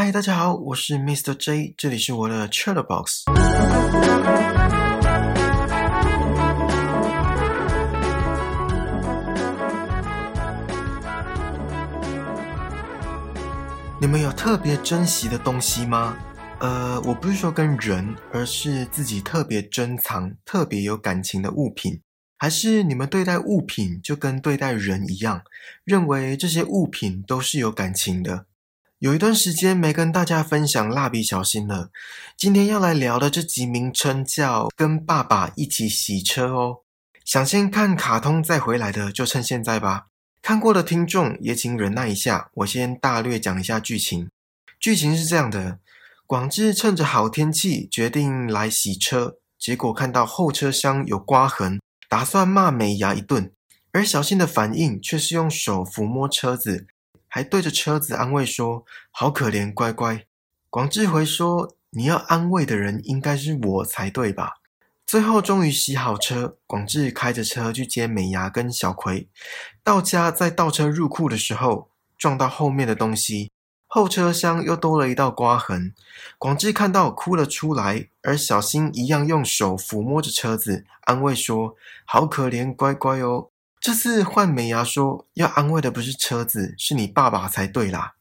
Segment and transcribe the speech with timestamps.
[0.00, 1.34] 嗨，大家好，我是 Mr.
[1.34, 3.24] J，这里是我的 Chatterbox。
[14.00, 16.16] 你们有特别珍惜的东西吗？
[16.60, 22.00] 呃，我不是说跟人，而是自己特别珍藏、特别有感情的物品。
[22.36, 25.42] 还是你们对待物品就跟对待人一样，
[25.82, 28.46] 认为这些物品都是有感情的？
[29.00, 31.90] 有一段时间没跟大家分享蜡笔小新了，
[32.36, 36.78] 今天要来聊的这集名称叫《跟爸爸一起洗车》哦。
[37.24, 40.06] 想先看卡通再回来的，就趁现在吧。
[40.42, 44.28] 看过的听众也请忍耐一下，我先大略讲一下剧情。
[44.80, 45.78] 剧情是这样的：
[46.26, 51.78] 广志趁着好天气决定来洗车，结果看到后车厢有刮痕。
[52.08, 53.52] 打算骂美伢一顿，
[53.92, 56.88] 而小新的反应却是用手抚摸车子，
[57.28, 60.24] 还对着车子安慰说：“好可怜，乖乖。”
[60.70, 64.54] 广志回说：“你要安慰的人应该是我才对吧？”
[65.06, 69.28] 最后终于洗好车，广志开着车去接美伢跟小葵。
[69.82, 73.50] 到家在倒车入库的时候，撞到后面的东西。
[73.86, 75.94] 后车厢又多了一道刮痕，
[76.36, 81.74] 广志看到哭了出来，而小新一样用手抚摸着车子，安慰说
[82.04, 83.48] ：“好可怜，乖乖哦。”
[83.88, 88.16] 这次换美牙说：“要安慰的不是车子，是你爸爸才对啦。”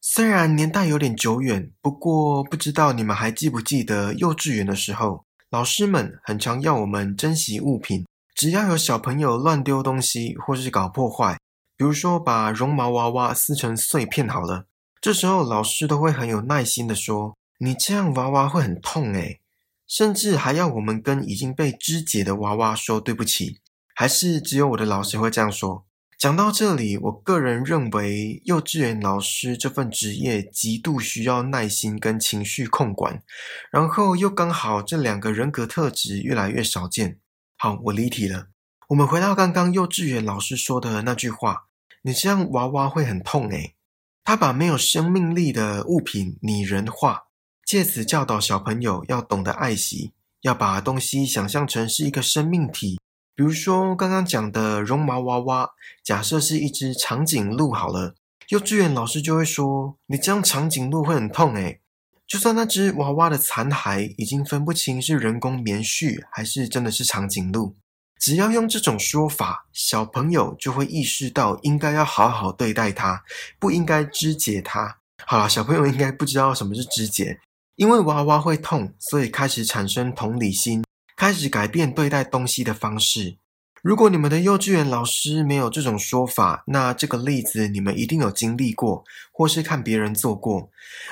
[0.00, 11.38] 虽然年代有点久远，不过不知道你们还记不记得幼稚园的时候，老师们很常要我们珍惜物品，只要有小朋友乱丢东西或是搞破坏，
[11.76, 14.66] 比如说把绒毛娃娃撕成碎片，好了。
[15.00, 19.40] 这时候，老师都会很有耐心的说：“你这样娃娃会很痛诶。”
[19.88, 23.58] 甚至还要我们跟已经被肢解的娃娃说对不起。
[23.94, 25.86] 还是只有我的老师会这样说？
[26.18, 33.22] 讲到这里，我个人认为，幼稚园老师这份职业极度需要耐心跟情绪控管，
[33.70, 37.18] 然后又刚好这两个人格特质越来越少见。
[37.56, 38.48] 好，我离题了。
[38.88, 41.66] 我们回到刚刚幼稚园老师说的那句话
[42.02, 43.74] ：“你这样娃娃会很痛诶。”
[44.24, 47.24] 他把没有生命力的物品拟人化，
[47.66, 52.98] 借此教导小朋友要懂得爱惜，要把东西想象成是一个生命体。
[53.36, 55.70] 比如说刚刚讲的绒毛娃娃，
[56.02, 58.14] 假设是一只长颈鹿好了，
[58.48, 61.80] 幼稚园老师就会说：“你这样长颈鹿会很痛诶。”
[62.26, 67.76] 就算那只娃娃的残骸已经分不清是人工棉絮还是真的是长颈鹿。
[68.18, 73.22] 只要用这种说法，小朋友就会意识到应该要好好对待它，
[73.58, 74.98] 不应该肢解它。
[75.26, 77.40] 好了，小朋友应该不知道什么是肢解，
[77.76, 80.83] 因为娃娃会痛，所以开始产生同理心，
[81.16, 83.36] 开始改变对待东西的方式。
[83.82, 90.70] 如果你们的幼稚园老师没有这种说法，那这个例子你们一定有经历过，或是看别人做过。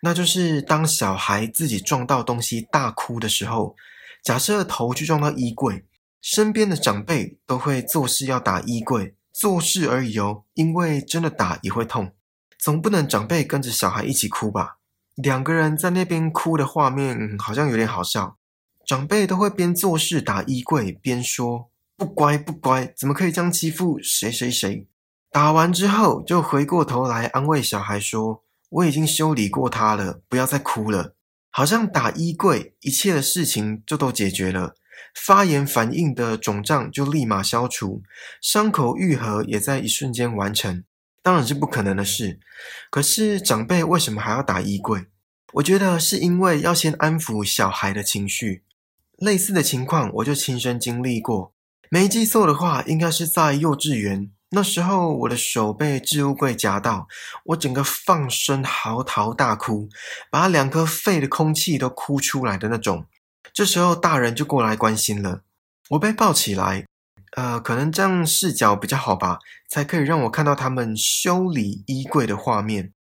[0.00, 3.76] 那就是当小孩自己撞到东西大哭的时候，
[4.22, 5.84] 假设头去撞到衣柜。
[6.22, 12.14] 身边的长辈都会做事要打衣柜，做事而已哦，因为真的打也会痛，
[12.58, 14.78] 总不能长辈跟着小孩一起哭吧？
[15.16, 18.38] 两个人在那边哭的画面好像有点好笑。
[18.86, 24.86] 长辈都会边做事打衣柜边说：“不乖不乖，怎么可以这样欺负谁谁谁？”
[25.30, 31.14] 打完之后就回过头来安慰小孩说：“我已经修理过他了，不要再哭了。”
[31.50, 34.74] 好像打衣柜，一切的事情就都解决了。
[35.14, 38.02] 发炎反应的肿胀就立马消除，
[38.42, 40.82] 伤口愈合也在一瞬间完成，
[41.22, 42.40] 当然是不可能的事。
[42.90, 45.06] 可是长辈为什么还要打衣柜？
[45.54, 48.63] 我觉得是因为要先安抚小孩的情绪。
[49.18, 51.52] 类似的情况我就亲身经历过，
[51.88, 54.30] 没记错的话，应该是在幼稚园。
[54.50, 57.08] 那时候我的手被置物柜夹到，
[57.46, 59.88] 我整个放声嚎啕大哭，
[60.30, 63.06] 把两颗肺的空气都哭出来的那种。
[63.52, 65.42] 这时候大人就过来关心了，
[65.90, 66.86] 我被抱起来，
[67.36, 72.93] 呃，可能这样视角比较好吧，才可以让我看到他们修理衣柜的画面。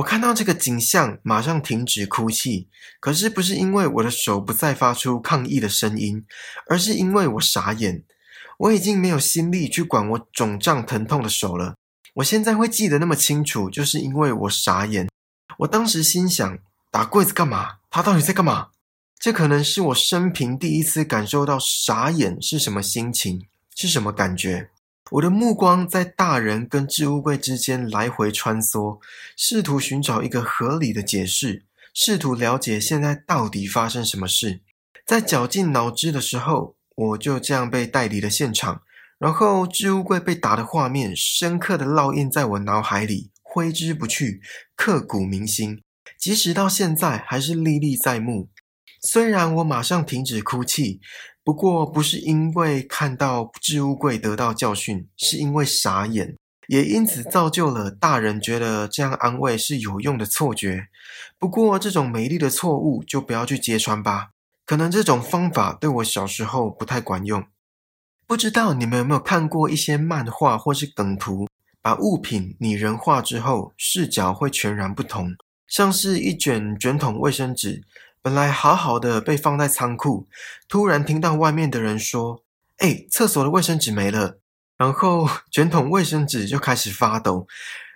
[0.00, 2.68] 我看到这个景象，马上停止哭泣。
[3.00, 6.24] 可是不是因为我的手不再发出抗议的声音，
[6.68, 8.04] 而是因为我傻眼，
[8.58, 11.74] 我已经没有心力去管我肿胀疼痛的手了。
[12.14, 15.08] 我现在会记得那么清楚，就是因为我傻眼。
[15.58, 16.58] 我当时心想：
[16.90, 17.76] 打柜子干嘛？
[17.90, 18.68] 他到底在干嘛？
[19.18, 24.69] 这可能是我生平第一次感受到傻眼是什么心情，是什么感觉。
[25.12, 29.00] 我的目光在大人跟置物柜之间来回穿梭，
[29.36, 34.60] 试图寻找一个合理的解释，试图了解现在到底发生什么事。
[35.04, 38.82] 在绞尽脑汁的时候，我就这样被带离了现场。
[39.18, 44.40] 然后置物柜被打的画面，深刻的烙印在我脑海里，挥之不去，
[44.74, 45.82] 刻骨铭心。
[46.18, 48.48] 即使到现在还是历历在目。
[49.02, 51.00] 虽然我马上停止哭泣，
[51.42, 56.36] 不过不是因为看到置物柜得到教训，是因为傻眼，
[56.68, 60.88] 也因此造就了大人觉得这样安慰是有用的错觉。
[61.38, 64.30] 不过这种美丽的错误就不要去揭穿吧，
[64.66, 67.42] 可能这种方法对我小时候不太管用。
[68.26, 71.48] 不知道你们有没有看过一些漫画或是梗图，
[71.82, 75.34] 把物品拟人化之后，视角会全然不同，
[75.66, 77.82] 像是一卷卷筒卫生纸。
[78.22, 80.28] 本来好好的被放在仓库，
[80.68, 82.42] 突然听到外面的人说
[82.76, 84.38] ：“哎，厕所的卫生纸没了。”
[84.76, 87.46] 然后 卷筒卫生纸就开始发抖。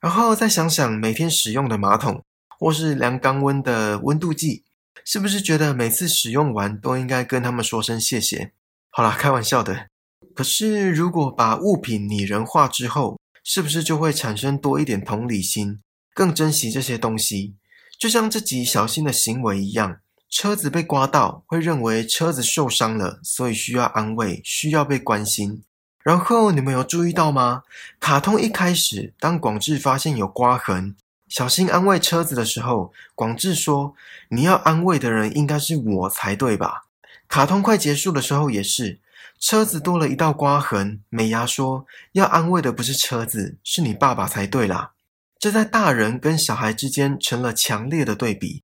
[0.00, 2.24] 然后再想想每天使用的马桶
[2.58, 4.64] 或是量肛温的温度计，
[5.04, 8.52] 是不是觉得每次使用完都应该跟他们说声谢谢？
[8.88, 9.88] 好啦，开玩笑的。
[10.34, 15.80] 可是如果把物品拟人化之后，是不是就会产生多一点同理心，
[16.14, 17.54] 更珍惜这些东西？
[17.98, 19.98] 就像这集小新的行为一样。
[20.28, 25.62] 车子被刮到，会认为车子受伤了，所以需要安慰，需要被关心。
[26.02, 27.62] 然后你们有注意到吗？
[27.98, 30.94] 卡通一开始，当广志发现有刮痕，
[31.26, 33.94] 小新安慰车子的时候，广志说
[34.30, 36.84] ：“你要安慰的人应该是我才对吧？”
[37.28, 39.00] 卡通快结束的时候也是，
[39.40, 44.92] 车子多了一道刮痕，美伢说：“要安慰的不是车子，是你爸爸才对啦。”
[45.38, 48.62] 这在大人跟小孩之间成了强烈的对比。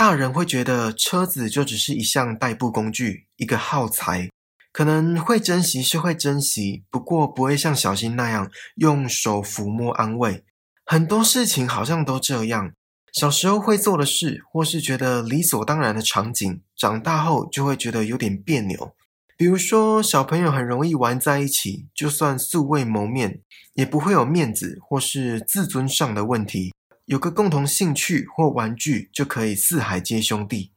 [0.00, 4.30] 大人会觉得车子就只是一项代步工具，一个耗材，
[4.72, 10.42] 可能会珍惜是会珍惜，不过不会像小新那样用手抚摸安慰。
[10.86, 12.72] 很多事情好像都这样，
[13.12, 18.94] 小时候会做的事，或是觉得理所当然的场景，长大后就会觉得有点别扭。
[19.36, 23.42] 比如说，小朋友很容易玩在一起，就算素未谋面，
[23.74, 26.72] 也不会有面子或是自尊上的问题。
[27.10, 30.70] 有个共同兴趣或玩具就可以四海皆兄弟。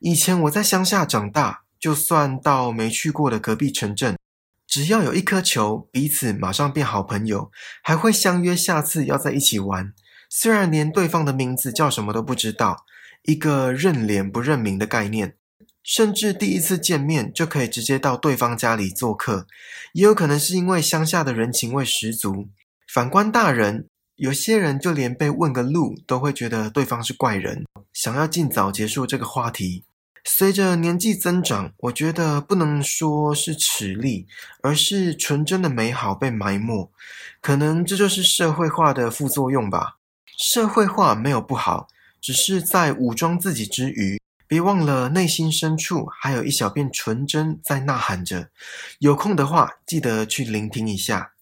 [0.00, 4.18] 以前我在乡下长大，就算到没去过的隔壁城镇，
[4.66, 7.52] 只要有一颗球，彼此马上变好朋友，
[7.84, 9.94] 还会相约下次要在一起玩。
[10.28, 12.84] 虽然连对方的名字叫什么都不知道，
[13.22, 15.36] 一个认脸不认名的概念，
[15.84, 19.46] 甚至第一次见面就可以直接到对方家里做客，
[19.92, 22.48] 也有可能是因为乡下的人情味十足。
[22.92, 23.86] 反观大人。
[24.20, 27.64] 有些人就连被问个路都会觉得对方是怪人，
[27.94, 29.82] 想要尽早结束这个话题。
[30.26, 34.26] 随着年纪增长，我觉得不能说是齿力，
[34.60, 36.92] 而是纯真的美好被埋没。
[37.40, 39.96] 可能这就是社会化的副作用吧。
[40.36, 41.88] 社会化没有不好，
[42.20, 48.50] 只是在武装自己之余，别忘了内心深处还有一小片纯真在呐喊着。
[48.98, 51.32] 有空的话，记得去聆听一下。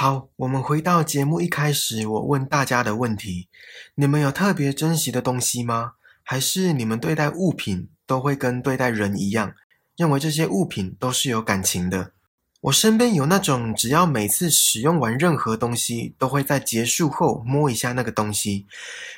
[0.00, 3.48] 好，我们回到节目一开始，我问大家的问题：
[3.96, 5.94] 你们有特别珍惜的东西吗？
[6.22, 9.56] 还是你们对待物品都会跟对待人一样，
[9.96, 12.12] 认为这些物品都是有感情的？
[12.60, 18.68] 我身边有那种，只要每次使用完任何东西，都会在结束后摸一下那个东西，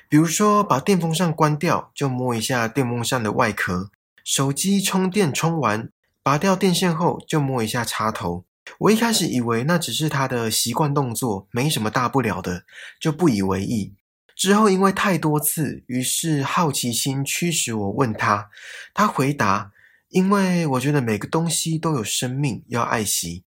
[0.08, 3.90] 比如说把电风扇关掉，就摸一下电风扇的外壳；
[4.24, 5.90] 手机充电充完，
[6.22, 8.46] 拔掉电线后，就摸一下插头。
[8.80, 12.64] 我一开始以为那只是他的习惯动作，没什么大不了的，
[12.98, 13.92] 就不以为意。
[14.34, 18.48] 之后因为太多次，于是好奇心驱使我问他，
[18.94, 19.70] 他回答
[20.08, 23.44] ：“因为我觉得每个东西都有生命，要爱惜。”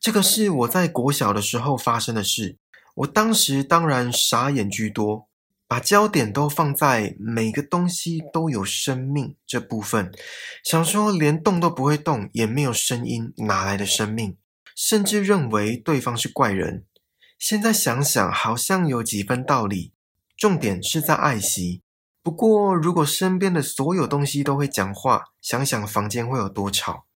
[0.00, 2.56] 这个是我在国小的时候发生的事。
[2.96, 5.28] 我当时当然傻眼居多，
[5.68, 10.12] 把焦点都放在每个东西都有生命这部分，
[10.64, 14.36] 想说连动都不会动，也没有声音，哪来的生命？
[14.76, 16.84] 甚至认为对方是怪人。
[17.38, 19.92] 现在想想，好像有几分道理。
[20.36, 21.82] 重点是在爱惜。
[22.22, 27.06] 不过，如果身边的所有东西都会讲话，想想房间会有多吵。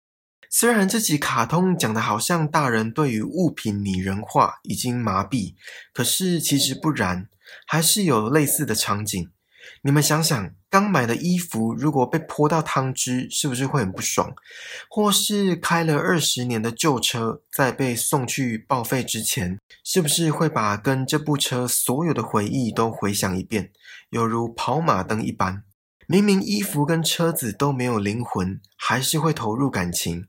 [0.49, 5.55] 虽然这集卡通讲的好像大人对于物品拟人化已经麻痹，
[5.93, 7.29] 可是其实不然，
[7.67, 9.31] 还是有类似的场景。
[9.83, 14.35] 你们想想，刚买的衣服如果被泼到汤汁，是不是会很不爽？
[14.91, 23.71] 或是开了二十年的旧车，在被送去报废之前，是不是会把跟这部车所有的回忆都回想一遍，
[24.11, 25.63] 犹如跑马灯一般？
[26.09, 30.27] 明明衣服跟车子都没有灵魂，还是会投入感情。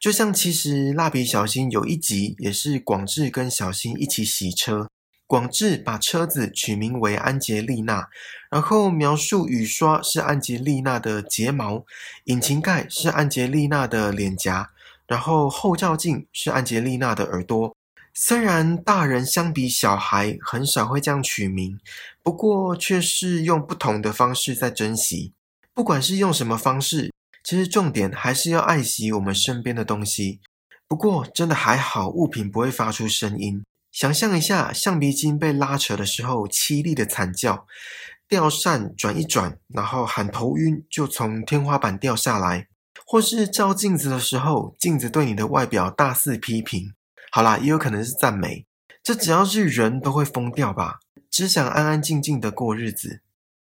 [0.00, 4.88] 就像其实蜡笔小新有一集，也是广志跟小新一起洗车。
[5.30, 8.08] 广志把车子取名为安杰丽娜，
[8.50, 11.84] 然后描述雨刷是安杰丽娜的睫毛，
[12.24, 14.72] 引擎盖是安杰丽娜的脸颊，
[15.06, 17.76] 然后后照镜是安杰丽娜的耳朵，
[18.12, 21.78] 虽然大人相比小孩很少会这样取名，
[22.24, 25.32] 不过却是用不同的方式在珍惜。
[25.72, 27.12] 不管是用什么方式，
[27.44, 30.40] 其实重点还是要爱惜我们身边的东西。
[30.88, 33.62] 不过真的还好，物品不会发出声音。
[33.90, 37.66] 想象一下，橡皮筋被拉扯的时候凄厉的惨叫，
[38.28, 42.68] 吊扇转一转，然后喊头晕就从天花板掉下来，
[43.04, 46.94] 或是照镜子的时候，镜子对你的外表大肆批评。
[47.32, 48.66] 好啦，也有可能是赞美，
[49.02, 51.00] 这只要是人都会疯掉吧？
[51.28, 53.22] 只想安安静静的过日子。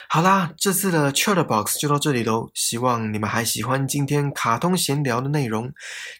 [0.07, 5.71] 好啦，这次的 Chat Box 就到这里喽，希望你们还喜欢今天卡通闲聊的内容，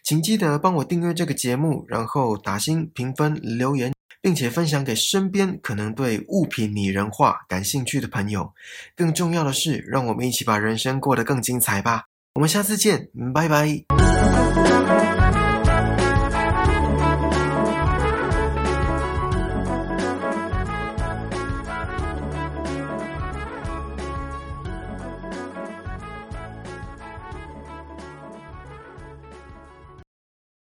[0.02, 8.52] 请记得帮我订阅这个节目，然后打星评分留言，并且分享给身边可能对物品拟人化感兴趣的朋友。
[8.94, 12.04] 更重要的是，让我们一起把人生过得更精彩吧！
[12.34, 13.95] 我们下次见，拜拜。